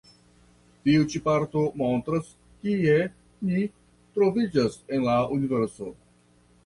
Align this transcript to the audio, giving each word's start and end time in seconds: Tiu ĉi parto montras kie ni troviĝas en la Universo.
Tiu 0.87 1.03
ĉi 1.13 1.19
parto 1.27 1.65
montras 1.81 2.31
kie 2.63 2.95
ni 3.51 3.67
troviĝas 4.17 4.81
en 4.97 5.07
la 5.11 5.19
Universo. 5.37 5.93